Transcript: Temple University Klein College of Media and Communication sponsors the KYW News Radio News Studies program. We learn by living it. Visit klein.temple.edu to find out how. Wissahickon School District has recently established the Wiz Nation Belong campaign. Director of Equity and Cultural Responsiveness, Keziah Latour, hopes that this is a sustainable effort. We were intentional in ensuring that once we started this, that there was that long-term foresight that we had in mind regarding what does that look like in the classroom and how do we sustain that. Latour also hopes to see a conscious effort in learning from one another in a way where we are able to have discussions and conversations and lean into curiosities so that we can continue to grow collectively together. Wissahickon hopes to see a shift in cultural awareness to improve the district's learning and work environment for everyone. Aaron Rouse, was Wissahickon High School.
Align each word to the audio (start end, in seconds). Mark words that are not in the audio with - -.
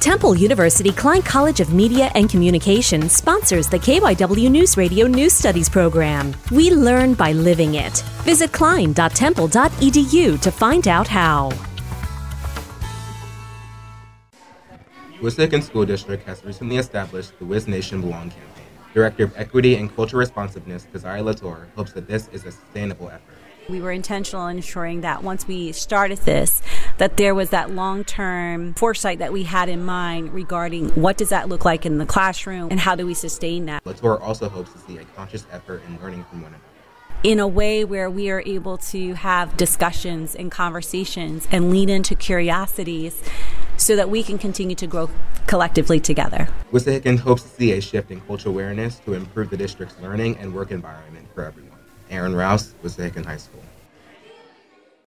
Temple 0.00 0.34
University 0.34 0.92
Klein 0.92 1.20
College 1.20 1.60
of 1.60 1.74
Media 1.74 2.10
and 2.14 2.30
Communication 2.30 3.10
sponsors 3.10 3.68
the 3.68 3.78
KYW 3.78 4.50
News 4.50 4.78
Radio 4.78 5.06
News 5.06 5.34
Studies 5.34 5.68
program. 5.68 6.34
We 6.50 6.70
learn 6.70 7.12
by 7.12 7.32
living 7.32 7.74
it. 7.74 7.98
Visit 8.24 8.50
klein.temple.edu 8.50 10.40
to 10.40 10.50
find 10.50 10.88
out 10.88 11.06
how. 11.06 11.50
Wissahickon 15.20 15.62
School 15.62 15.84
District 15.84 16.26
has 16.26 16.42
recently 16.46 16.78
established 16.78 17.38
the 17.38 17.44
Wiz 17.44 17.68
Nation 17.68 18.00
Belong 18.00 18.30
campaign. 18.30 18.64
Director 18.94 19.24
of 19.24 19.36
Equity 19.36 19.76
and 19.76 19.94
Cultural 19.94 20.20
Responsiveness, 20.20 20.86
Keziah 20.90 21.22
Latour, 21.22 21.68
hopes 21.76 21.92
that 21.92 22.08
this 22.08 22.28
is 22.28 22.46
a 22.46 22.50
sustainable 22.50 23.10
effort. 23.10 23.36
We 23.68 23.80
were 23.80 23.92
intentional 23.92 24.46
in 24.48 24.56
ensuring 24.56 25.02
that 25.02 25.22
once 25.22 25.46
we 25.46 25.72
started 25.72 26.18
this, 26.18 26.62
that 26.98 27.16
there 27.16 27.34
was 27.34 27.50
that 27.50 27.70
long-term 27.70 28.74
foresight 28.74 29.18
that 29.20 29.32
we 29.32 29.44
had 29.44 29.68
in 29.68 29.84
mind 29.84 30.32
regarding 30.32 30.88
what 30.90 31.16
does 31.16 31.28
that 31.28 31.48
look 31.48 31.64
like 31.64 31.86
in 31.86 31.98
the 31.98 32.06
classroom 32.06 32.68
and 32.70 32.80
how 32.80 32.94
do 32.94 33.06
we 33.06 33.14
sustain 33.14 33.66
that. 33.66 33.84
Latour 33.86 34.20
also 34.20 34.48
hopes 34.48 34.72
to 34.72 34.78
see 34.78 34.98
a 34.98 35.04
conscious 35.16 35.46
effort 35.52 35.82
in 35.86 36.00
learning 36.00 36.24
from 36.24 36.42
one 36.42 36.50
another 36.50 36.64
in 37.22 37.38
a 37.38 37.46
way 37.46 37.84
where 37.84 38.08
we 38.08 38.30
are 38.30 38.42
able 38.46 38.78
to 38.78 39.12
have 39.14 39.56
discussions 39.56 40.34
and 40.34 40.50
conversations 40.50 41.46
and 41.50 41.70
lean 41.70 41.88
into 41.88 42.14
curiosities 42.14 43.22
so 43.76 43.96
that 43.96 44.08
we 44.08 44.22
can 44.22 44.38
continue 44.38 44.76
to 44.76 44.86
grow 44.86 45.10
collectively 45.46 46.00
together. 46.00 46.48
Wissahickon 46.72 47.18
hopes 47.18 47.42
to 47.42 47.48
see 47.48 47.72
a 47.72 47.80
shift 47.80 48.10
in 48.10 48.20
cultural 48.22 48.54
awareness 48.54 48.98
to 49.00 49.14
improve 49.14 49.50
the 49.50 49.56
district's 49.56 49.98
learning 50.00 50.36
and 50.38 50.54
work 50.54 50.70
environment 50.70 51.26
for 51.34 51.44
everyone. 51.44 51.79
Aaron 52.10 52.34
Rouse, 52.34 52.74
was 52.82 52.96
Wissahickon 52.96 53.24
High 53.24 53.36
School. 53.36 53.62